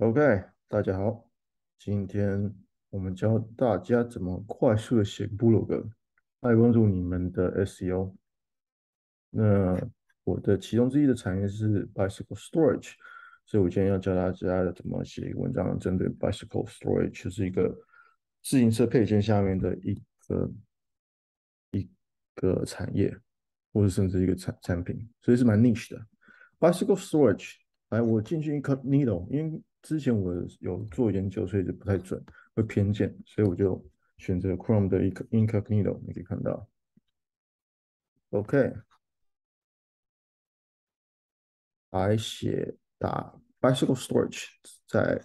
[0.00, 1.30] OK，大家好，
[1.78, 2.54] 今天
[2.88, 5.76] 我们教大家怎么快速的写部落格，
[6.40, 8.14] 来帮助你们的 SEO。
[9.28, 9.78] 那
[10.24, 12.92] 我的其中之一的产业是 Bicycle Storage，
[13.44, 17.68] 所以我今天要教大家怎么写一个文章，针对 Bicycle Storage，就是一个
[18.42, 20.50] 自行车配件下面的一个
[21.72, 21.90] 一
[22.36, 23.14] 个产业，
[23.74, 26.06] 或者甚至一个产产品，所以是蛮 niche 的
[26.58, 27.56] Bicycle Storage。
[27.90, 32.22] 来，我进去 Incognito，因为之前我有做研究，所以就不太准，
[32.54, 33.82] 会偏见，所以我就
[34.18, 36.00] 选择 Chrome 的一个 Incognito。
[36.06, 36.68] 你可以看到
[38.30, 38.74] ，OK，
[41.90, 44.46] 来写打 Bicycle Storage
[44.86, 45.24] 在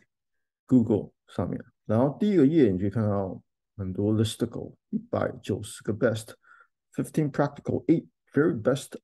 [0.65, 3.41] Google 上面，然后第一个页你可以看到
[3.75, 8.97] 很多 listicle，一百九十个 best，fifteen practical，eight very best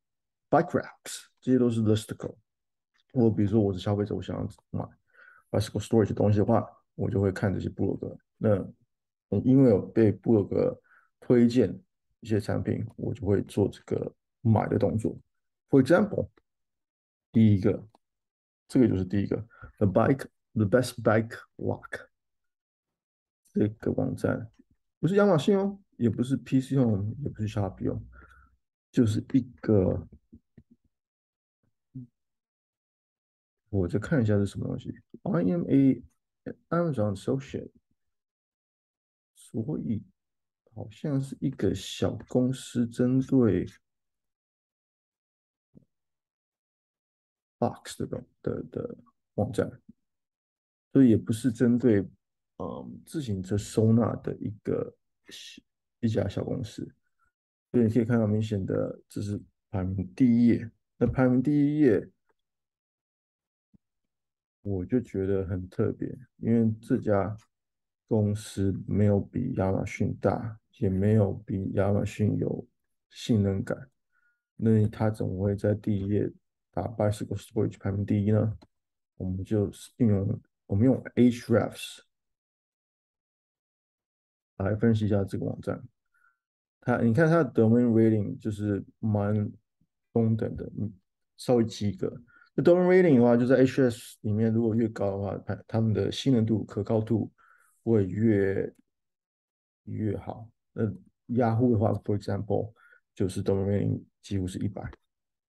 [0.49, 2.37] bike racks，这些都是 listicle。
[3.13, 4.87] 我比如说我是消费者，我想要买
[5.51, 8.17] Bicycle Storage 东西的话，我就会看这些部落格。
[8.37, 8.57] 那
[9.43, 10.81] 因为有被部落格
[11.19, 11.77] 推荐
[12.21, 15.15] 一些产品，我就会做这个买的动作。
[15.69, 16.29] For example，
[17.31, 17.85] 第一个，
[18.67, 19.45] 这个就是第一个
[19.77, 22.07] ，The Bike The Best Bike Lock
[23.53, 24.49] 这个网站，
[24.99, 28.01] 不是亚马逊哦，也不是 PC 哦，也不是 Shopee 哦，
[28.91, 30.07] 就是一个。
[33.71, 34.93] 我再看一下是什么东西。
[35.23, 36.03] I am a
[36.69, 37.71] Amazon associate，
[39.33, 40.03] 所以
[40.75, 43.65] 好像是一个小公司针对
[47.57, 48.97] box 的的的的
[49.35, 49.71] 网站，
[50.91, 52.01] 所以也不是针对
[52.57, 54.93] 嗯自行车收纳的一个
[56.01, 56.83] 一家小公司。
[57.71, 60.69] 所以你可以看到明显的，这是排名第一页。
[60.97, 62.05] 那排名第一页。
[64.61, 67.35] 我就觉得很特别，因为这家
[68.07, 72.67] 公司没有比亚马逊大，也没有比亚马逊有
[73.09, 73.89] 信任感。
[74.55, 76.31] 那他怎么会在第一页
[76.71, 78.57] 打 Bicycle Storage 排名第一呢？
[79.17, 81.99] 我们就运用我们用 Hrefs
[84.57, 85.83] 来分析一下这个网站。
[86.79, 89.51] 它你看它的 Domain Rating 就是蛮
[90.13, 90.71] 中等的，
[91.37, 92.21] 稍微及格。
[92.53, 97.31] 那 domain rating 的话，就在 HS 里面，如果越高的话，它它们的信任度、可靠度
[97.83, 98.73] 会越
[99.85, 100.49] 越好。
[100.73, 100.83] 那
[101.27, 102.73] Yahoo 的话，for example，
[103.15, 104.83] 就是 domain rating 几乎是一百，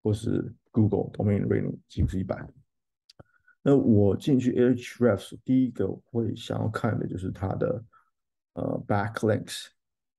[0.00, 2.48] 或是 Google domain rating 几乎是一百。
[3.62, 7.84] 那我进去 Ahrefs，第一个会想要看的就是它的
[8.54, 9.66] 呃 backlinks，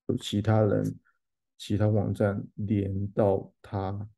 [0.08, 1.00] 有其他人、
[1.58, 4.10] 其他网站连到它。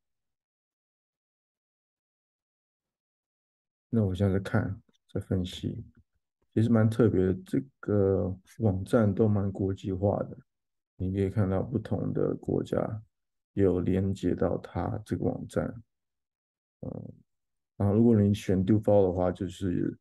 [3.96, 4.78] 那我现在看，
[5.10, 5.82] 在分析，
[6.52, 7.32] 其实蛮特别的。
[7.46, 10.36] 这个网站都蛮国际化的，
[10.96, 13.02] 你可以看到不同的国家
[13.54, 15.82] 有连接到它这个网站。
[16.80, 17.12] 嗯，
[17.78, 19.98] 然后如果你选 Do Follow 的话，就是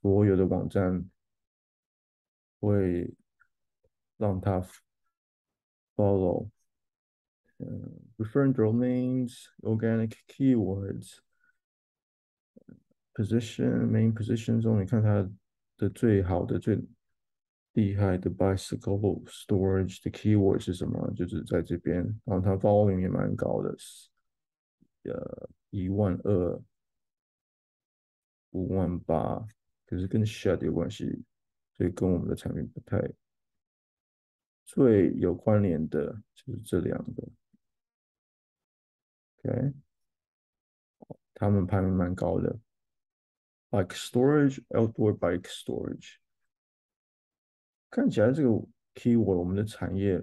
[0.00, 1.04] 所有的网站
[2.60, 3.14] 会
[4.16, 4.66] 让它
[5.94, 6.48] follow。
[7.58, 11.18] 嗯，Referring Domains, Organic Keywords。
[13.14, 15.30] Position main position 中，你看它
[15.76, 16.82] 的最好的、最
[17.74, 21.12] 厉害的 bicycle storage 的 keyword 是什么？
[21.14, 23.76] 就是在这边，然后它 volume 也蛮高的，
[25.04, 26.62] 呃，一万二、
[28.52, 29.46] 五万八，
[29.84, 31.22] 可是跟 shed 有关系，
[31.76, 32.98] 所以跟我们的产品不太
[34.64, 37.28] 最有关联的，就是这两个。
[39.44, 39.72] OK，
[41.34, 42.58] 他们排名蛮高的。
[43.71, 46.15] Bike storage, outdoor bike storage。
[47.89, 48.49] 看起来这个
[48.95, 50.21] keyword 我们的产业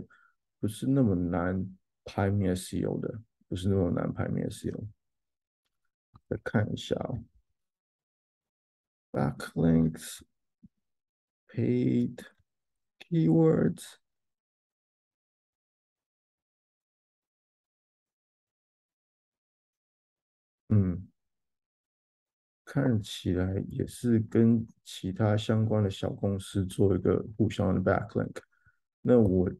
[0.58, 4.86] 不是那么难排名 SEO 的，不是那么难排名 SEO。
[6.28, 7.22] 再看一下哦，
[9.12, 10.22] backlinks,
[11.48, 12.24] paid
[12.98, 13.96] keywords。
[20.68, 21.07] 嗯。
[22.71, 28.35] 看起来也是跟其他相关的小公司做一个互相的 backlink，
[29.01, 29.51] 那我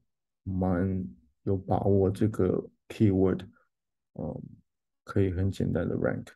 [0.43, 1.03] 蛮
[1.41, 3.47] 有把握这个 keyword，
[4.13, 4.39] 嗯，
[5.03, 6.27] 可以很简单的 rank。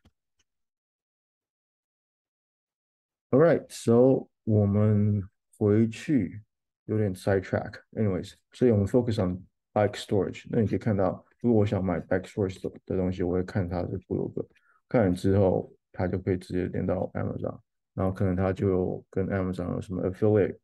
[3.30, 5.22] All right, so 我们
[5.56, 6.42] 回去
[6.86, 9.40] 有点 sidetrack，anyways，所以我们 focus on
[9.72, 10.48] bike storage。
[10.50, 14.44] 那你可以看到，如果我想买 bike storage 的东西，我会看它的部落格，
[14.88, 15.72] 看完之后。
[15.94, 17.58] 它就可以直接连到 Amazon。
[17.94, 20.58] 然后可能他就跟 Amazon 有什么 affiliate，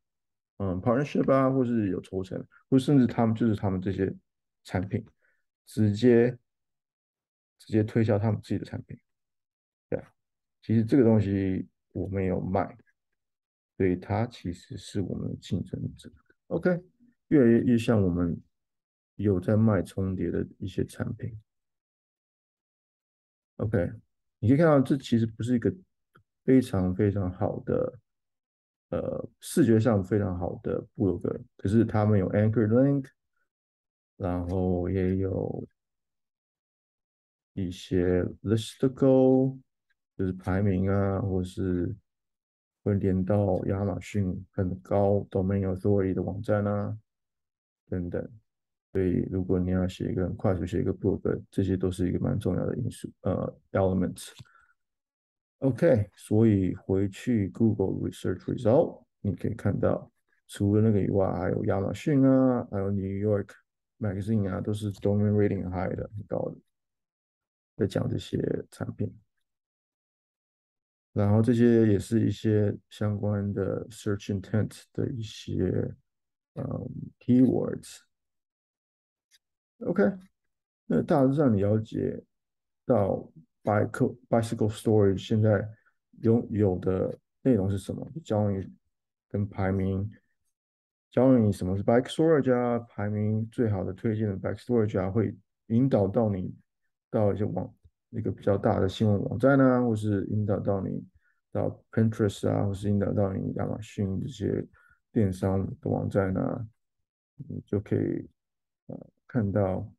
[0.57, 4.13] 嗯，partnership 啊，或是有抽成，或甚至他们就是他们这些
[4.65, 5.01] 产品
[5.65, 6.37] 直接
[7.57, 8.99] 直接推销他们自己的产品，
[9.87, 10.11] 对啊，
[10.61, 12.77] 其实这个东西我们有卖，
[13.77, 16.11] 所以它其实是我们的竞争者。
[16.47, 16.83] OK，
[17.29, 18.37] 越来越越像我们
[19.15, 21.39] 有在卖重叠的一些产品。
[23.55, 23.89] OK，
[24.43, 25.71] 你可以看到这其实不是一个
[26.43, 27.99] 非常非常好的，
[28.89, 33.05] 呃，视觉上非常好的部落格，可是他们有 anchor link，
[34.17, 35.63] 然后也有
[37.53, 39.59] 一些 listicle，
[40.17, 41.95] 就是排名啊，或是
[42.83, 46.97] 会连到亚马逊很高 domain authority 的网站啊，
[47.87, 48.40] 等等。
[48.91, 54.31] 所以，如果你要写一个快速写一个 blog，这些都是一个蛮重要的因素，呃，elements。
[55.59, 60.11] OK，所以回去 Google Research Result，你可以看到，
[60.47, 63.49] 除了那个以外，还有亚马逊啊，还有 New York
[63.99, 66.57] Magazine 啊，都是 domain rating high 的，很高的，
[67.77, 68.37] 在讲这些
[68.71, 69.15] 产品。
[71.13, 75.93] 然后这些也是一些相关的 search intent 的一些
[76.55, 76.89] 嗯
[77.19, 77.99] keywords。
[79.85, 80.03] OK，
[80.85, 82.21] 那大致上你了解
[82.85, 83.27] 到
[83.63, 85.67] bicycle bicycle storage 现在
[86.21, 88.07] 拥有的内容是什么？
[88.23, 88.71] 教你
[89.27, 90.07] 跟排名，
[91.09, 95.35] 教你什么是 bike storage 啊，排名最好的推荐的 bike storage 啊，会
[95.67, 96.53] 引导到你
[97.09, 97.73] 到一些网
[98.11, 101.03] 一个比较大的新闻网站啊，或是引导到你
[101.51, 104.63] 到 Pinterest 啊，或是引导到你亚马逊这些
[105.11, 106.67] 电商的网站啊，
[107.35, 108.29] 你就可以
[108.85, 109.07] 呃。
[109.31, 109.89] 看到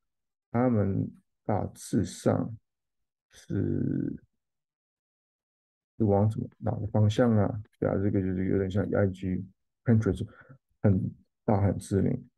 [0.50, 1.10] 他们
[1.42, 2.54] 大致上
[3.30, 4.14] 是
[5.96, 7.62] 是往什么哪个方向啊？
[7.78, 9.42] 对啊，这个就是有点像 IG、
[9.84, 10.28] Pinterest
[10.82, 11.10] 很
[11.46, 12.28] 大很知名，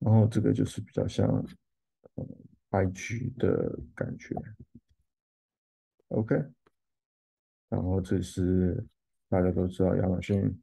[0.00, 1.28] 然后这个就是比较像、
[2.16, 2.26] 嗯、
[2.70, 4.34] IG 的感觉。
[6.08, 6.34] OK，
[7.68, 8.84] 然后这是
[9.28, 10.60] 大家都知道亚马逊，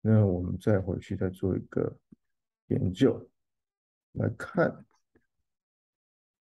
[0.00, 1.94] 那我们再回去再做一个
[2.68, 3.29] 研究。
[4.12, 4.84] 来看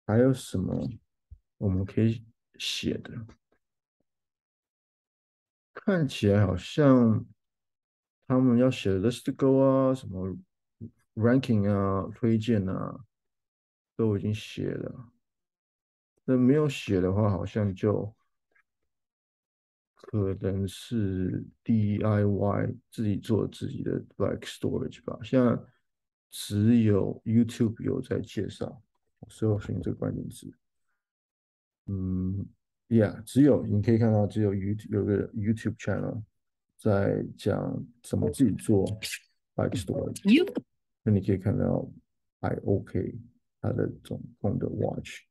[0.07, 0.89] 还有什么
[1.57, 2.25] 我们可以
[2.59, 3.27] 写的？
[5.75, 7.27] 看起来好像
[8.27, 10.37] 他们要写的 listicle 啊，什么
[11.15, 13.05] ranking 啊、推荐啊，
[13.97, 15.13] 都已经写了。
[16.25, 18.15] 那没有写的话，好像就
[19.95, 25.67] 可能是 DIY 自己做自己的 bike storage 吧，像。
[26.31, 28.83] 只有 YouTube 有在介绍，
[29.29, 30.53] 搜寻这个关键词。
[31.87, 32.47] 嗯
[32.89, 36.23] ，Yeah，只有你可以看到，只有 YouTube 有个 YouTube channel
[36.79, 38.87] 在讲怎么自己做
[39.55, 40.23] bike storage。
[41.03, 41.91] 那你可以看到
[42.41, 43.19] IOK
[43.61, 45.23] 它的总共的 watch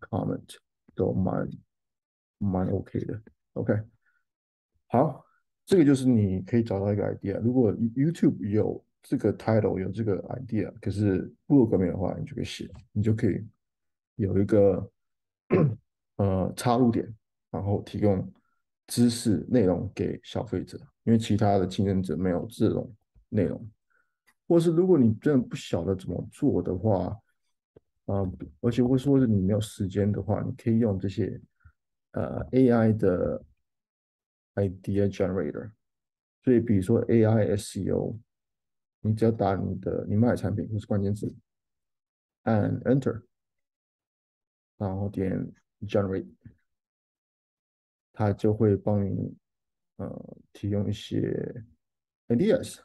[0.00, 0.56] comment
[0.94, 1.50] 都蛮
[2.38, 3.20] 蛮 OK 的。
[3.54, 3.74] OK，
[4.86, 5.24] 好，
[5.64, 7.40] 这个就是你可以找到一个 idea。
[7.40, 13.46] 如果 YouTube 有这个 title 有这个 idea，可是部落格没有的话，你就可以写，你就可以
[14.16, 14.90] 有一个
[16.16, 17.06] 呃插入点，
[17.52, 18.32] 然后提供
[18.88, 22.92] 知识内容给消费者，因为其他的竞争者没有这种
[23.28, 23.70] 内容，
[24.48, 27.16] 或是如果你真的不晓得怎么做的话，
[28.06, 28.28] 啊、
[28.60, 31.40] 而且或说是你没有时间的话，你可以用这些
[32.10, 33.44] 呃 AI 的
[34.56, 35.70] idea generator，
[36.42, 38.18] 所以比如说 AI SEO。
[39.06, 41.34] 你只要打你的你卖的产品或是关键字，
[42.42, 43.22] 按 Enter，
[44.76, 46.28] 然后点 Generate，
[48.12, 49.36] 它就会帮你
[49.96, 51.64] 呃提供一些
[52.28, 52.80] ideas。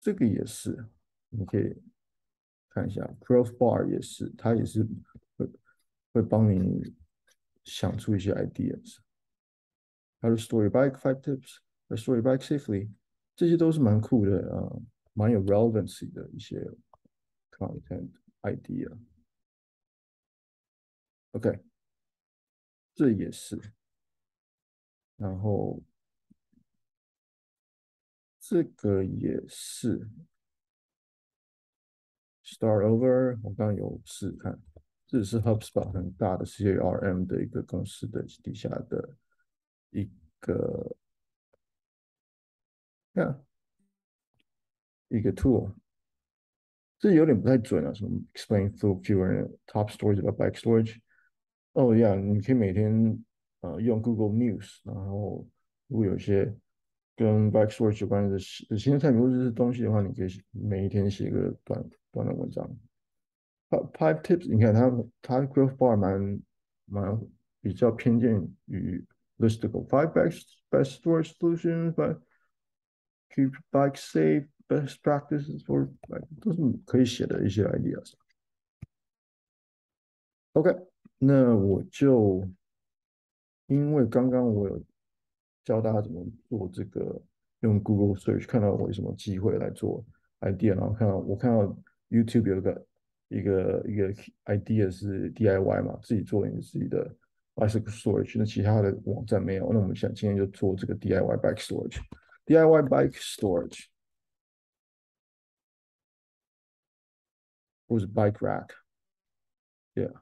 [0.00, 0.88] 这个也是，
[1.28, 1.76] 你可以
[2.70, 4.82] 看一下 Growth Bar 也是，它也是
[5.36, 5.46] 会
[6.12, 6.96] 会帮你
[7.64, 8.96] 想出一些 ideas。
[10.22, 11.60] How to store your bike, five tips.
[11.88, 12.90] How to store your bike safely.
[13.36, 14.68] 这些都是蛮酷的啊，
[15.14, 16.60] 蛮有 relevancy 的一些
[17.50, 18.10] content
[18.42, 18.98] idea。
[21.32, 21.60] OK，
[22.94, 23.58] 这也是。
[25.16, 25.82] 然后
[28.40, 30.08] 这个也是。
[32.44, 34.60] Start over，我刚有试看，
[35.06, 39.16] 这是 HubSpot 很大的 CRM 的一个公司的底下的。
[39.90, 40.08] 一
[40.40, 40.96] 个，
[43.14, 43.44] 看，
[45.08, 45.72] 一个 tool，
[46.98, 47.92] 这有点不太准啊。
[47.92, 50.98] 什么 explain through fewer top stories about bike storage，
[51.72, 53.22] 哦，yeah，，你可以每天
[53.60, 55.46] 呃用 Google News，然后
[55.88, 56.54] 如果有些
[57.16, 62.66] 跟 Bike Storage 有关的新新产品或者是东西的话，你可以每一天写一个短短的文章。
[63.68, 66.40] Five Tips，你看它它 Growth Bar 蛮
[66.86, 67.20] 蛮
[67.60, 69.04] 比较偏见于
[69.40, 69.88] Listicle。
[69.88, 72.20] Five Best Best storage solutions, but
[73.34, 78.12] Keep Bike Safe Best Practices for Bike 都是可以写的一些 ideas。
[80.52, 80.76] OK，
[81.18, 82.48] 那我就
[83.66, 84.82] 因为刚刚我有
[85.64, 87.22] 教大家怎么做这个，
[87.60, 90.04] 用 Google Search 看到我有什么机会来做
[90.40, 91.64] idea，然后看到我看到
[92.08, 92.86] YouTube 有一个
[93.28, 94.12] 一个一个
[94.46, 97.16] idea 是 DIY 嘛，自己做你自己的
[97.59, 103.85] bicycle storage，那其他的网站没有，那我们想今天就做这个 DIY bike storage，DIY bike storage，
[107.87, 110.13] 或是 bike rack，yeah。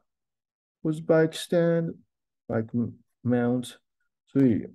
[0.81, 2.93] 或是 bike stand、bike
[3.23, 3.77] mount，
[4.27, 4.67] 所以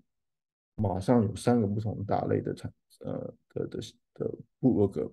[0.74, 3.78] 马上有三个不同大类的产呃的的
[4.14, 4.26] 的
[4.58, 5.12] 部落格，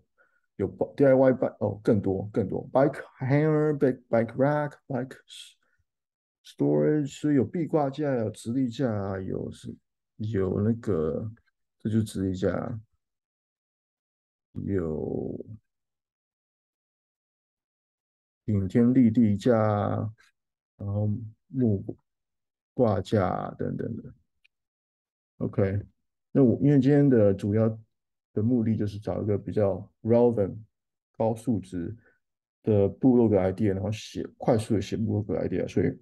[0.56, 5.18] 有 DIY bike 哦，更多更多 bike hanger、bike bike rack、bike
[6.55, 9.75] storage，所以有壁挂架、有直立架，有是
[10.17, 11.31] 有那个
[11.79, 12.81] 这就是直立架，
[14.65, 15.45] 有
[18.45, 20.13] 顶天立地架。
[20.83, 21.11] 然后
[21.49, 21.95] 木
[22.73, 24.15] 挂架等等的
[25.37, 25.79] ，OK，
[26.33, 27.69] 那我因为今天的主要
[28.33, 30.57] 的目的就是找一个比较 relevant
[31.19, 31.95] 高数值
[32.63, 35.95] 的部落格 idea，然后写快速的写部落格 idea，所以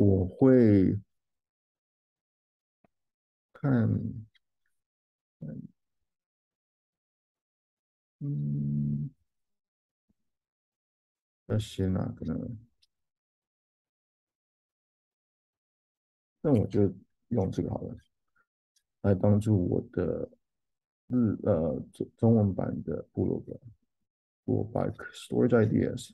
[0.00, 0.96] 我会
[3.52, 3.90] 看，
[8.20, 9.10] 嗯，
[11.46, 12.38] 要写哪个呢？
[16.42, 16.94] 那我就
[17.30, 17.96] 用这个好了，
[19.00, 20.30] 来帮助我的
[21.08, 23.60] 日呃中中文版的部落格。
[24.44, 26.12] 我把 story ideas，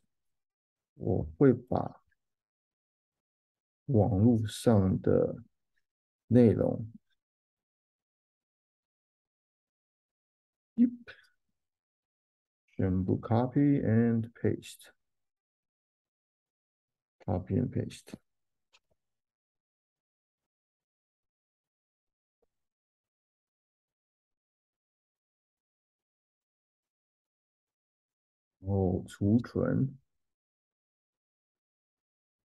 [0.94, 2.02] 我会把
[3.86, 5.36] 网络上的
[6.28, 6.90] 内容，
[12.76, 14.90] 全部 copy and paste，copy
[17.60, 18.14] and paste。
[28.60, 29.98] 然后储存，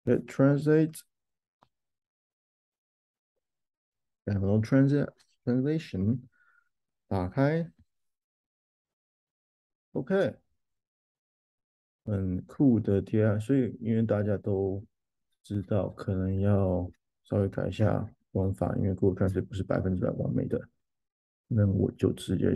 [0.05, 0.99] Let translate，
[4.23, 6.19] 然后 translate translation
[7.07, 7.71] 打开
[9.91, 10.35] ，OK，
[12.05, 13.37] 很酷的贴啊！
[13.37, 14.83] 所以因为大家都
[15.43, 16.89] 知道，可能要
[17.23, 20.69] 稍微改一下玩法，因为 Google Translate 不是百分之百完美的，
[21.47, 22.53] 那我就直接。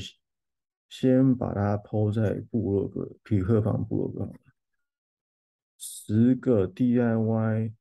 [0.89, 4.31] 先把它抛在部落格，匹克邦部落格，
[5.85, 7.73] 十个 DIY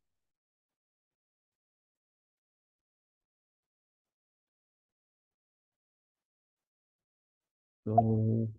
[7.84, 8.50] 都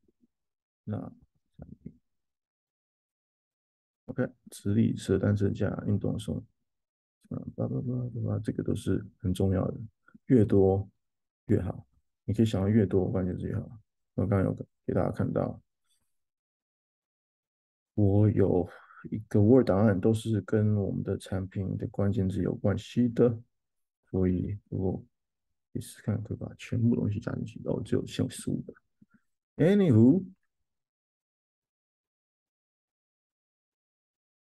[0.86, 1.12] 那
[4.06, 6.38] OK，直立式单车架、运动送，
[7.30, 9.78] 啊，叭叭叭叭叭，这个都是很重要的，
[10.28, 10.90] 越多
[11.48, 11.86] 越好。
[12.24, 13.82] 你可以想到越多，关键字越好。
[14.14, 14.54] 我刚刚有
[14.86, 15.62] 给大家看到，
[17.96, 18.66] 我有
[19.12, 23.42] 一个 Word 档案，都是跟我们的产品的关键字有关系的，
[24.10, 25.04] 所以如果
[25.72, 28.74] 你试看，可以把全部东西加进去，然后只有限十五个。
[29.58, 30.24] Anywho，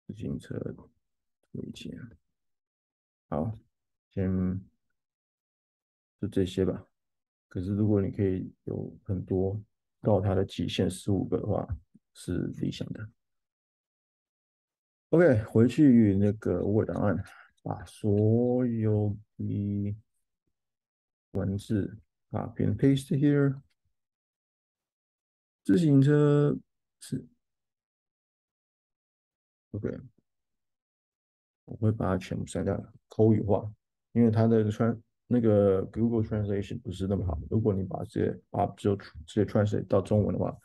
[0.08, 0.58] 自行车
[1.52, 2.00] 推荐，
[3.30, 3.58] 好，
[4.10, 4.62] 先
[6.20, 6.86] 就这些吧。
[7.48, 9.62] 可是，如果你可以有很多
[10.02, 11.68] 到它的极限十五个的话，
[12.14, 13.10] 是理想的。
[15.12, 17.22] OK，回去那个 Word 档案，
[17.64, 19.94] 把所有的
[21.34, 21.98] 文字
[22.30, 23.60] 啊，copy and paste here。
[25.66, 26.58] 自行车
[27.02, 27.28] 是
[29.72, 30.00] OK，
[31.66, 33.70] 我会把它全部删掉，口语化，
[34.14, 37.38] 因为它的穿那个 Google Translation 不是那么好。
[37.50, 40.58] 如果你把这些把就直接 translate 到中文的话，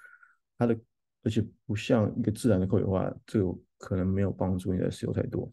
[0.56, 0.78] 它的
[1.24, 5.52] 而且不像一个自然的口语化，这个可能没有帮助你的 SEO 太多。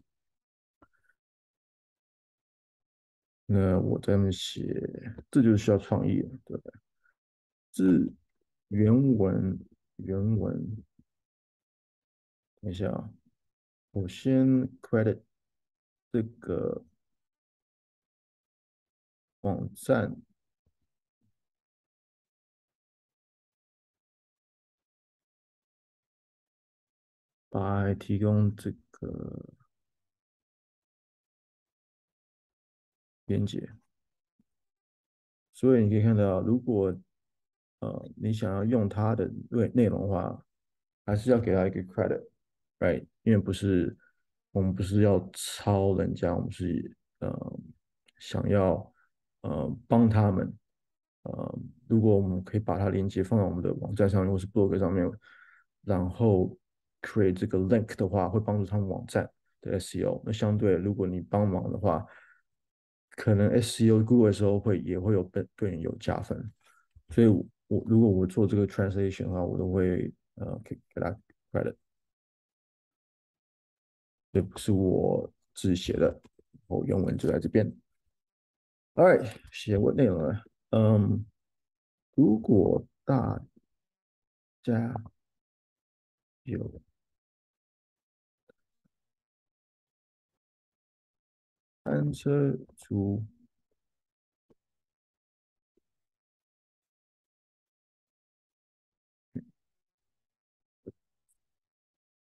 [3.46, 4.64] 那我在那写，
[5.30, 6.74] 这就是需要创意，对不对？
[7.72, 7.84] 这
[8.70, 9.60] 原文
[9.98, 10.84] 原文，
[12.62, 13.12] 等一下啊，
[13.92, 14.48] 我先
[14.80, 15.22] credit
[16.12, 16.86] 这个
[19.42, 20.16] 网站，
[27.60, 29.54] 来提供这个。
[33.26, 33.70] 连接，
[35.54, 36.94] 所以你可以看到，如果
[37.80, 40.46] 呃你想要用它的内内容的话，
[41.06, 43.08] 还是要给他一个 credit，right？
[43.24, 43.98] 因为不是
[44.52, 47.60] 我们不是要抄人家，我们是呃
[48.20, 48.94] 想要
[49.42, 50.54] 呃帮他们，
[51.22, 55.10] 呃如果我们可以把它连接放在我们的网站上如果是 blog 上面，
[55.86, 56.56] 然后
[57.04, 59.30] create 这个 link 的话，会帮助他们网站
[59.62, 60.20] 的 SEO。
[60.26, 62.04] 那相对如果你帮忙的话，
[63.12, 66.52] 可能 SEO Google 的时候会也会有对对你有加分，
[67.10, 71.16] 所以我，如果我做这个 translation 的话，我都会呃给给他
[71.52, 71.76] credit，
[74.32, 76.20] 这不是我自己写的，
[76.66, 77.72] 我原文就在这边。
[78.96, 81.24] Alright，写过内容了，嗯，
[82.16, 83.40] 如果大
[84.64, 84.96] 家
[86.44, 86.82] 有。
[91.86, 93.24] 单车族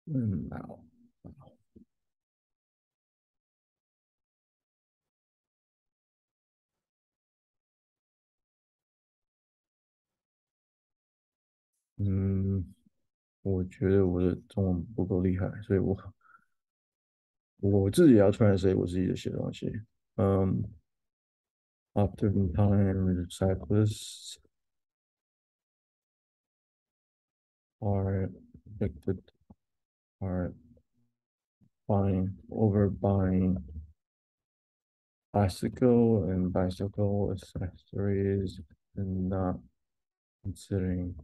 [0.08, 0.80] 嗯，好，
[11.98, 12.74] 嗯，
[13.44, 15.98] 我觉得我的中文不够厉害，所以我。
[17.59, 19.71] 我自己要 translate 我自己的写东西。
[20.17, 20.63] 嗯、
[21.95, 24.37] um,，after time cyclists
[27.81, 28.31] are
[28.81, 29.19] addicted
[30.21, 30.55] are
[31.87, 33.63] buying over buying
[35.33, 38.61] bicycle and bicycle accessories
[38.97, 39.59] and not
[40.43, 41.15] considering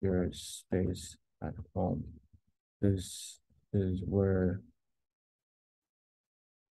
[0.00, 2.04] your space at home.
[2.80, 3.40] This
[3.77, 4.61] is where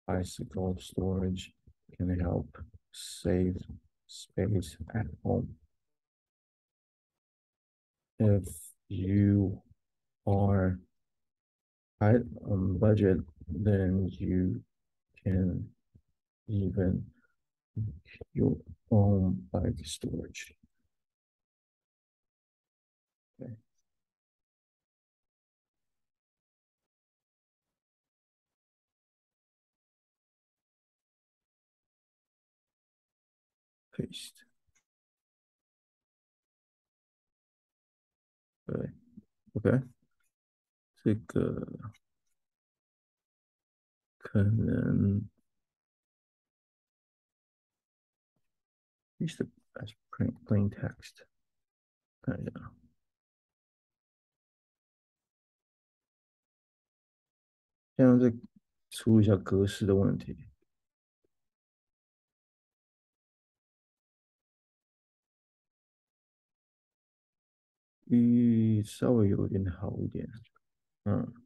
[0.06, 1.52] bicycle storage
[1.96, 2.48] can help
[2.92, 3.56] save
[4.06, 5.48] space at home.
[8.18, 8.46] If
[8.88, 9.62] you
[10.26, 10.78] are
[12.00, 14.62] tight on budget, then you
[15.22, 15.68] can
[16.48, 17.04] even
[18.34, 18.56] your
[18.90, 20.54] own bike storage.
[23.40, 23.52] Okay.
[34.00, 34.46] paste。
[38.66, 38.92] 对
[39.54, 39.82] ，OK，
[41.02, 41.66] 这个
[44.18, 45.28] 可能
[49.18, 51.24] use the as plain plain text。
[52.22, 52.72] 看一下，
[57.96, 58.36] 现在再
[58.90, 60.49] 出一下格式的问题。
[68.10, 70.28] 嗯，稍微有点好一点，
[71.04, 71.39] 嗯。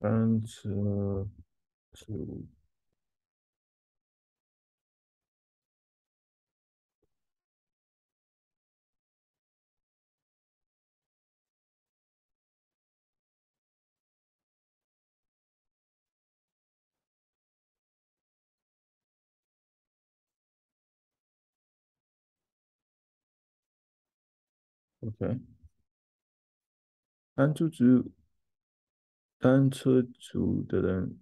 [0.00, 1.28] 单车
[1.92, 2.46] 族。
[25.02, 25.40] OK，
[27.34, 28.12] 单车族。
[29.40, 31.18] 单车族的人，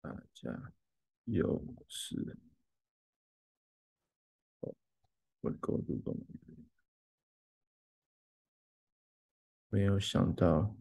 [0.00, 0.72] 大家
[1.22, 2.36] 有事。
[5.40, 6.18] 我够主动，
[9.68, 10.74] 没有想到，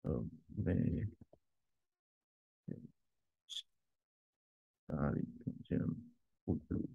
[0.00, 1.06] 呃，没
[4.86, 5.78] 哪里听见
[6.44, 6.88] 不足，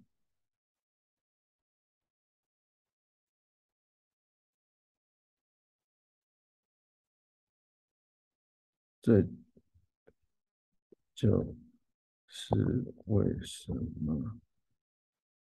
[9.10, 9.26] 这
[11.16, 11.56] 就
[12.28, 12.54] 是
[13.06, 14.40] 为什么。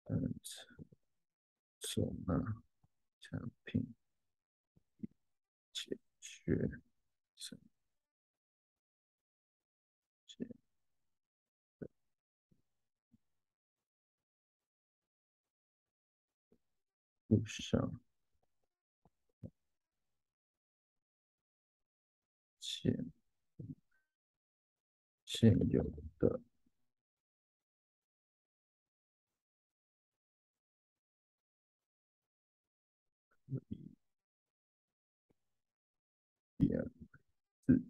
[0.05, 0.85] 单车
[1.81, 2.63] 收纳
[3.19, 3.93] 产品
[5.73, 6.79] 解决
[7.35, 7.61] 什么？
[17.27, 17.99] 不想
[22.61, 23.11] 现
[25.39, 25.83] 现有
[26.17, 26.39] 的。
[36.59, 36.83] 点
[37.65, 37.81] 字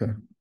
[0.00, 0.31] ，OK。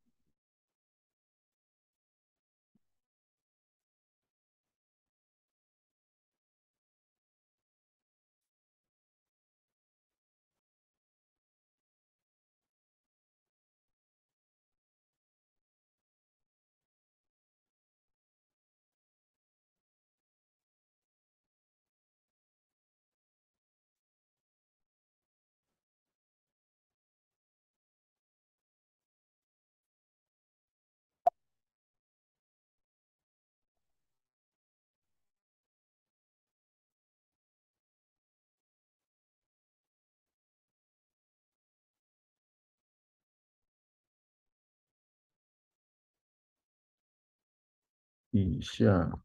[48.32, 49.22] 以下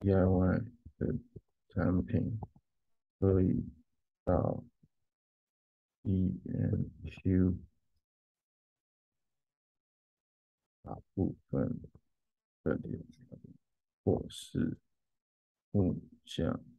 [0.00, 0.64] DIY
[0.98, 1.18] 的
[1.68, 2.38] 产品
[3.18, 3.64] 可以
[4.24, 4.62] 到
[6.02, 7.56] B&Q
[10.82, 11.80] 大部分
[12.62, 13.22] 的链接，
[14.04, 14.76] 或是
[15.70, 16.69] 木匠。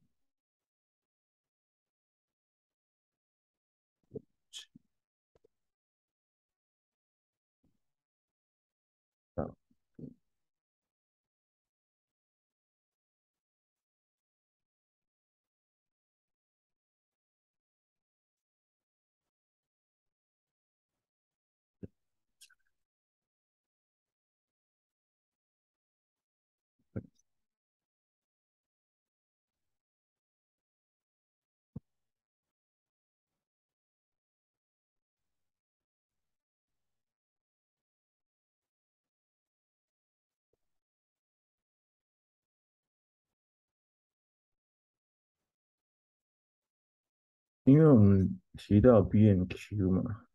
[47.63, 50.25] 因为我们提到 B N Q 嘛，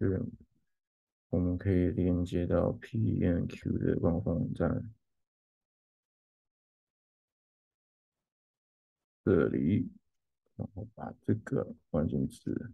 [0.00, 0.22] 就是，
[1.28, 4.90] 我们可以连接到 P N Q 的官方网站，
[9.22, 9.92] 这里，
[10.56, 12.70] 然后把这个关键词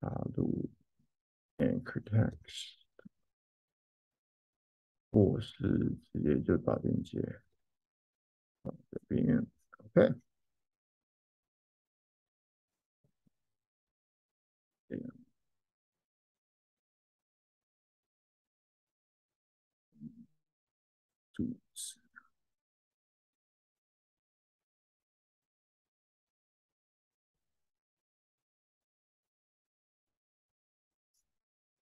[0.00, 0.70] 打入
[1.58, 2.78] Anchor Text，
[5.10, 7.42] 或是直接就把连接
[8.62, 9.46] 放这边
[9.84, 10.14] ，OK。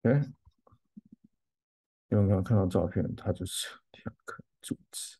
[0.05, 0.11] 哎，
[2.09, 5.17] 因为我刚看到照片，它就是两个主词，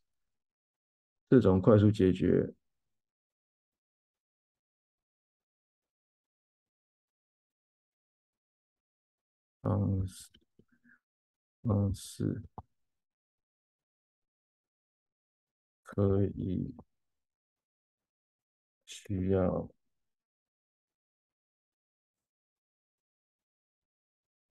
[1.27, 2.53] 这种快速解决，
[9.61, 10.29] 方式，
[11.63, 12.43] 方式。
[15.81, 16.75] 可以
[18.85, 19.69] 需要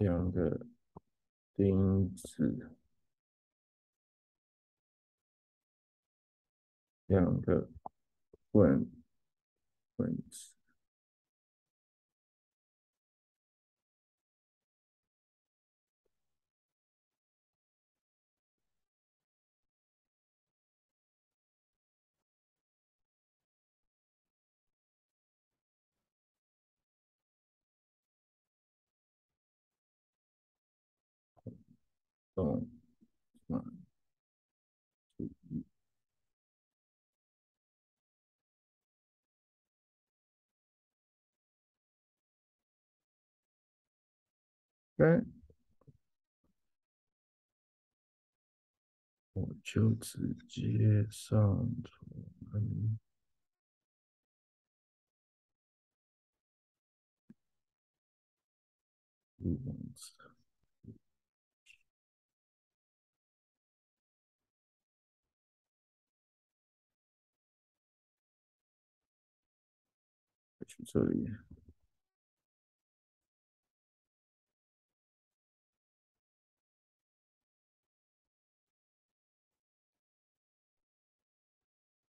[0.04, 0.66] 两个
[1.54, 2.76] 钉子，
[7.06, 7.70] 两个
[8.50, 8.92] 棍
[9.96, 10.53] 棍子，
[32.34, 32.68] 懂
[33.46, 33.64] 吗？
[44.98, 45.24] 该
[49.34, 52.62] 我就直接上传。
[59.44, 60.23] 去
[70.94, 71.28] 这里。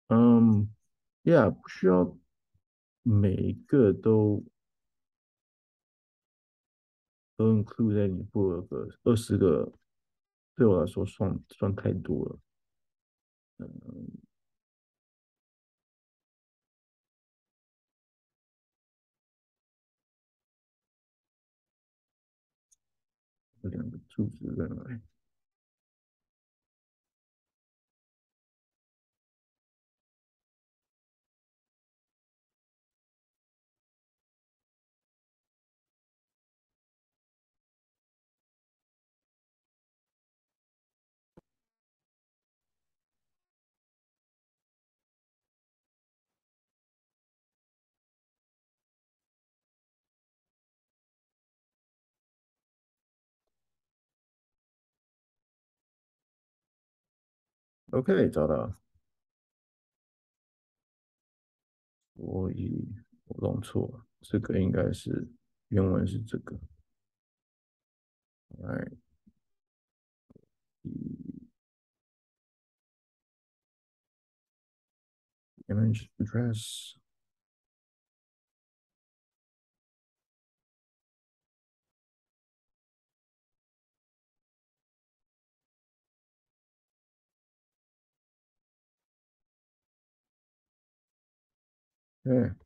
[0.09, 0.69] 嗯
[1.23, 2.17] ，Yeah，不需要
[3.03, 4.43] 每一个都
[7.37, 9.71] 都 include 在你部落格，二十个
[10.55, 12.39] 对我来说算算太多了。
[13.59, 13.67] 嗯，
[23.63, 24.99] 这两个柱子在哪里
[57.93, 58.79] ？OK，找到了。
[62.15, 62.87] 所以
[63.25, 65.27] 我弄错了，这个应该是
[65.67, 66.59] 原文是这个。
[68.63, 68.91] 哎
[75.67, 77.02] ，image address。
[92.23, 92.57] 嗯，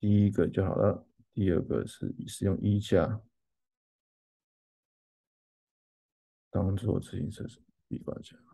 [0.00, 1.06] 第一个就好了。
[1.32, 3.20] 第二个是使用衣架
[6.50, 7.44] 当做自行车
[7.86, 8.45] 壁挂架。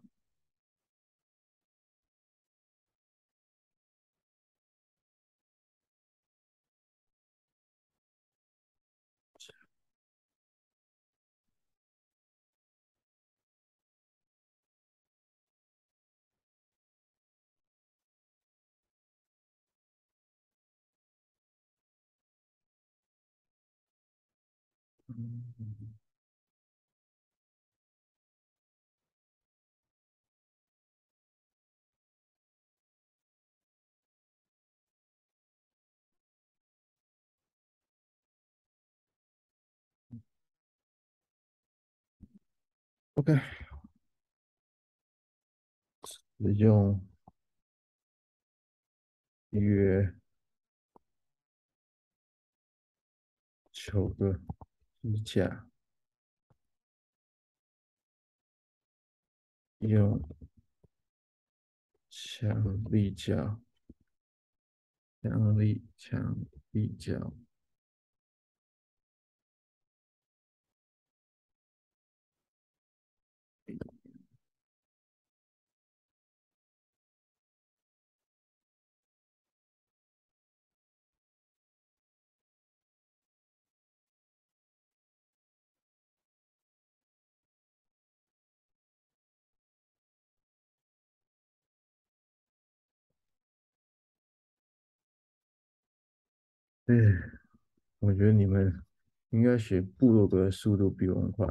[43.14, 43.32] ，OK，
[46.38, 47.00] 使用
[49.52, 50.12] 约
[53.72, 54.61] 九个。
[55.02, 55.68] 衣架。
[59.80, 60.22] 用
[62.08, 63.60] 强力胶，
[65.20, 66.36] 强力强
[66.70, 67.34] 力胶。
[96.92, 97.16] 对，
[98.00, 98.84] 我觉得你们
[99.30, 101.46] 应该写部落格的速度比我们快，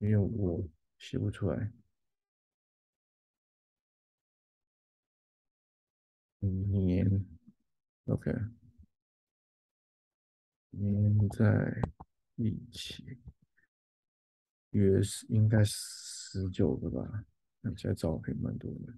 [0.00, 0.68] 因为我
[0.98, 1.72] 写不出来。
[6.40, 7.24] 年
[8.04, 8.30] ，OK，
[10.72, 11.80] 年在
[12.36, 13.18] 一起，
[14.72, 17.24] 约是应该十九个吧？
[17.62, 18.92] 看起来照片蛮多的。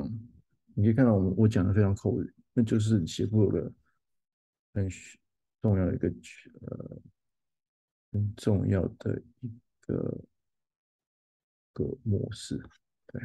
[0.00, 0.28] 嗯。
[0.74, 3.72] 你可以看到我我讲的非常口语，那就是写部落格
[4.74, 4.88] 很
[5.62, 7.00] 重要的一个呃
[8.12, 9.48] 很重要的一
[9.80, 10.24] 个
[11.76, 12.56] 个模式，
[13.08, 13.20] 对。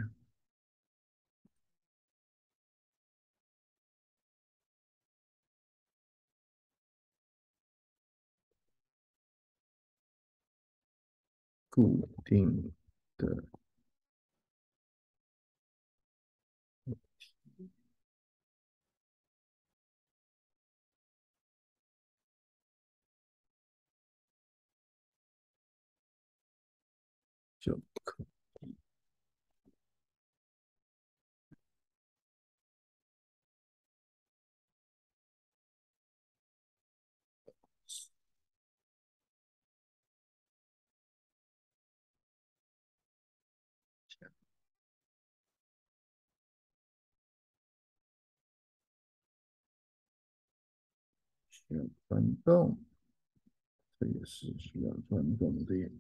[11.72, 12.74] 固定
[13.18, 13.51] 的。
[51.50, 52.78] 选转动，
[54.00, 55.92] 这也是需要转动的。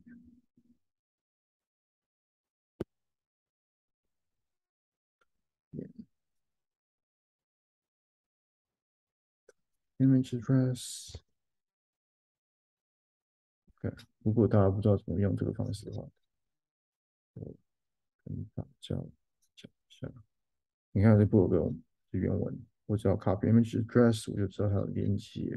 [9.99, 11.23] Image press，OK
[14.23, 16.09] 如果大家不知道怎么用这个方式的话，
[17.33, 17.55] 我
[18.23, 19.09] 跟大家讲一
[19.87, 20.11] 下。
[20.91, 21.73] 你看这部落格
[22.11, 25.49] 是原文，我只要 copy image dress，我就知道它的连接，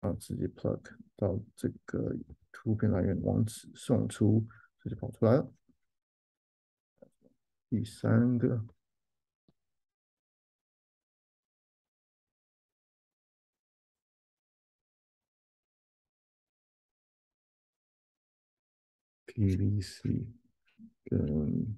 [0.00, 0.80] 然后直接 plug
[1.16, 2.16] 到这个
[2.50, 4.46] 图片来源网址，送出，
[4.80, 5.52] 这就跑出来了。
[7.68, 8.64] 第三个。
[19.26, 20.26] PVC
[21.02, 21.76] 跟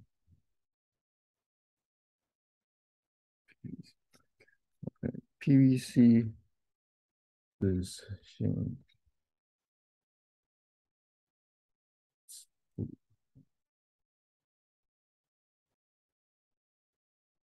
[5.46, 6.32] PVC
[7.60, 8.76] 是先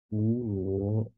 [0.10, 1.12] 无螺。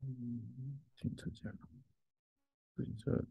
[0.00, 1.52] 嗯，停车架，
[2.74, 3.24] 停车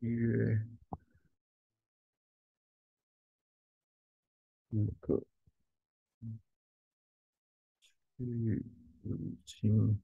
[0.00, 0.60] 约
[4.70, 5.22] 那个
[8.16, 8.64] 去
[9.02, 9.10] 北
[9.44, 9.98] 京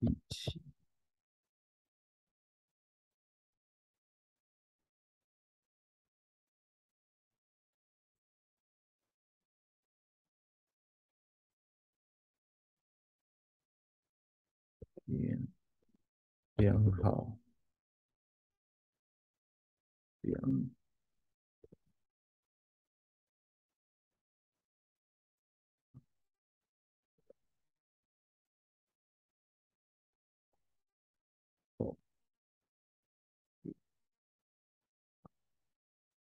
[0.00, 0.60] 一起
[15.08, 15.46] 嗯
[16.56, 17.38] 良好
[20.22, 20.70] 良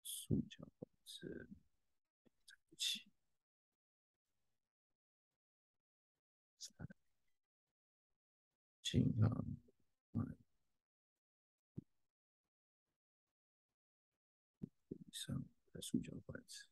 [0.03, 1.47] 塑胶管子，
[2.45, 3.01] 对不起，
[8.99, 9.45] 银行
[10.11, 10.23] 买
[14.89, 15.43] 以上
[15.73, 16.65] 的塑胶管子。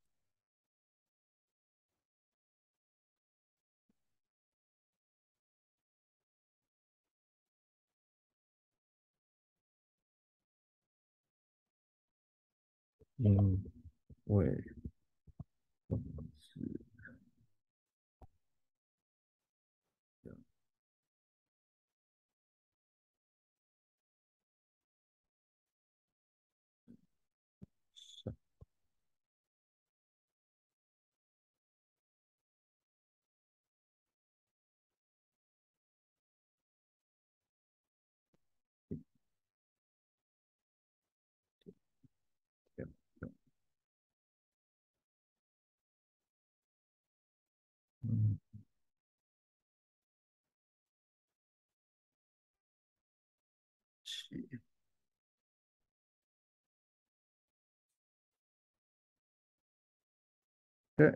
[60.95, 61.07] 对，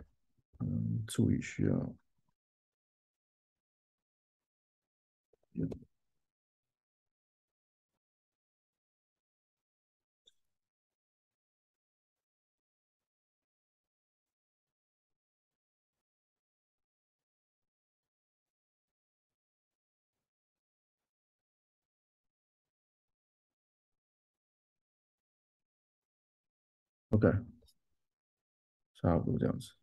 [0.59, 1.95] 嗯，注意需要。
[27.29, 27.45] ，OK，
[28.95, 29.73] 差不多这样子。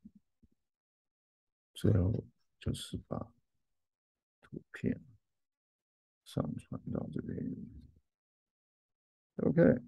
[1.74, 2.26] 最后
[2.58, 3.32] 就是把
[4.40, 5.00] 图片
[6.24, 7.38] 上传到这边。
[9.36, 9.82] OK，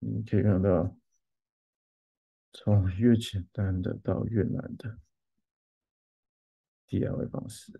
[0.00, 0.94] 你可以看到，
[2.52, 4.98] 从越简单的到越难的
[6.86, 7.72] DIY 方式。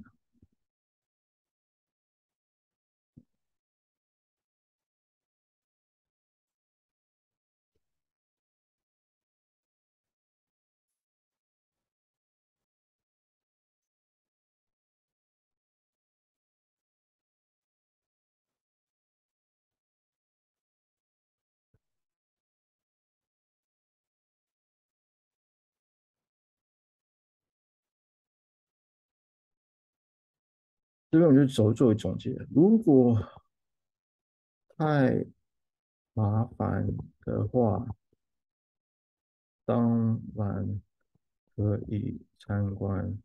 [31.16, 32.30] 这边我就走作为总结。
[32.50, 33.18] 如果
[34.76, 35.24] 太
[36.12, 36.86] 麻烦
[37.24, 37.88] 的话，
[39.64, 40.82] 当然
[41.54, 43.18] 可以参观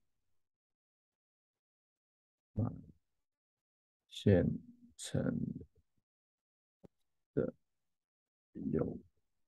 [4.09, 4.49] 现
[4.95, 5.37] 成
[7.33, 7.53] 的
[8.53, 8.97] 有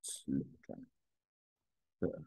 [0.02, 0.86] 质感
[2.02, 2.26] 的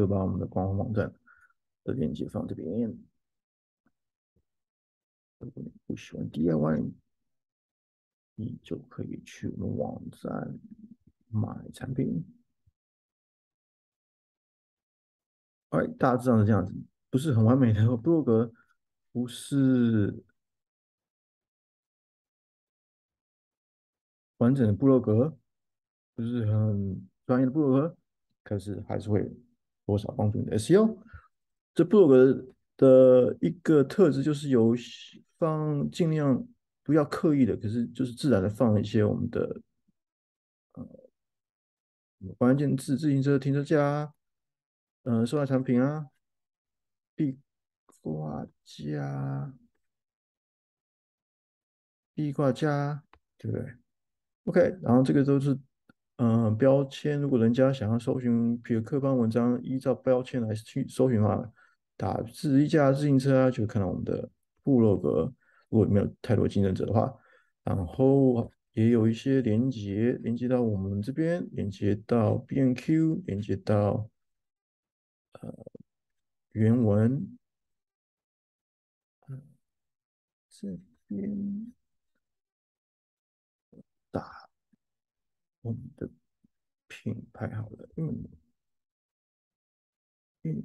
[0.00, 1.14] 就把我们的官方网站
[1.84, 2.66] 的链接放这边。
[5.36, 6.90] 如果你不喜欢 DIY，
[8.34, 10.58] 你就可以去我们网站
[11.28, 12.24] 买产品。
[15.68, 16.72] 哎，大致上是这样子，
[17.10, 18.54] 不是很完美的部落格，
[19.12, 20.24] 不是
[24.38, 25.36] 完整的部落格，
[26.14, 27.98] 不是很专业的部落格，
[28.42, 29.30] 可是还是会。
[29.90, 30.96] 多少帮助你的 SEO？
[31.74, 34.72] 这部落格的一个特质就是有
[35.36, 36.46] 放尽量
[36.84, 39.60] 不要刻意的，可是就是自然的放一些我们的
[40.74, 40.86] 呃
[42.38, 44.14] 关键字，自行车停车架啊，
[45.02, 46.06] 呃，售卖产品啊，
[47.16, 47.38] 壁
[48.00, 49.52] 挂架，
[52.14, 53.02] 壁挂架，
[53.38, 53.74] 对不对
[54.44, 55.58] ？OK，然后这个都是。
[56.22, 61.50] 嗯，标签，如果人家想要搜寻，比如客观文章，依照标签来去搜寻的话，
[61.96, 64.28] 打自一架自行车啊，就看到我们的
[64.62, 65.32] 部落格。
[65.70, 67.10] 如果没有太多竞争者的话，
[67.64, 74.06] 然后也有一些连接，连接到我们这边，连接到 B N Q，连接到
[75.40, 75.64] 呃
[76.52, 77.38] 原文，
[80.50, 81.72] 这边
[84.10, 84.50] 打。
[85.62, 86.08] 我们的
[86.88, 88.28] 品牌好了，嗯
[90.42, 90.62] 嗯。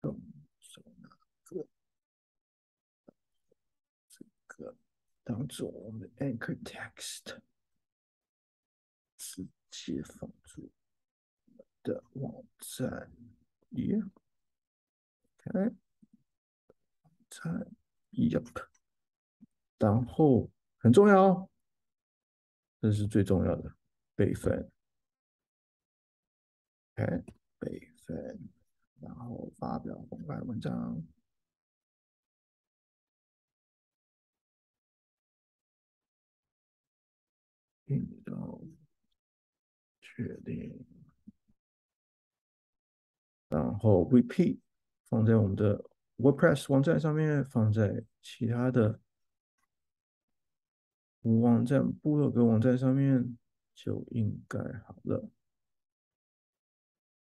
[0.00, 0.20] 动
[0.58, 1.08] 手哪
[1.44, 1.68] 个？
[4.08, 4.76] 这个
[5.22, 7.38] 当做我们的 anchor text，
[9.16, 10.72] 直接放入
[11.84, 13.12] 的网站。
[13.70, 14.10] Yeah，
[15.38, 15.76] 看，
[17.02, 17.72] 网站
[18.10, 18.66] ，Yep，
[19.78, 21.50] 然后很重要哦，
[22.82, 23.76] 这是最重要的
[24.16, 24.68] 备份。
[26.96, 27.22] OK，
[27.60, 28.50] 备份，
[29.00, 31.00] 然后发表公开文章，
[37.84, 38.60] 引导
[40.00, 40.84] 确定，
[43.48, 44.58] 然后 repeat
[45.04, 49.00] 放在我们的 WordPress 网站上面，放在其他的
[51.22, 53.36] 网站、部落格网站上面，
[53.74, 55.28] 就应该好了。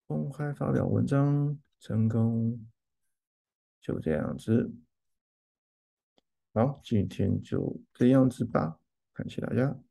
[0.07, 2.66] 公开发表文章成功，
[3.80, 4.72] 就这样子。
[6.53, 8.78] 好，今天就这样子吧，
[9.12, 9.86] 感谢大家。